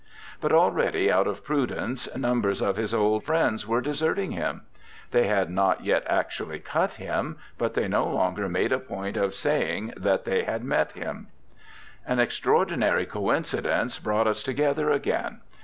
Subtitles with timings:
[0.39, 4.61] But already out of prudence numbers of his old friends were deserting him.
[5.11, 9.35] They did not yet actually cut him, but they no longer made a point of
[9.35, 11.27] saying they had met him.
[12.03, 15.41] An extraordinary coincidence brought us together again.